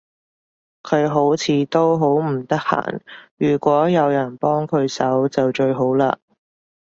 [0.81, 3.01] 佢好似都好唔得閒，
[3.37, 6.17] 如果有人幫佢手就最好嘞